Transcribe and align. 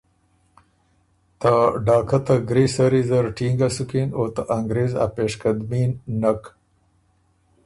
ته 1.41 1.53
ډاکه 1.85 2.19
ته 2.25 2.35
ګری 2.49 2.65
سری 2.75 3.01
زر 3.09 3.25
ټینګه 3.37 3.69
سُکِن 3.75 4.09
او 4.17 4.23
ته 4.35 4.41
انګرېز 4.57 4.91
ا 5.03 5.05
پېشقدمي 5.15 5.83
ن 5.91 5.93
نک۔ 6.21 6.41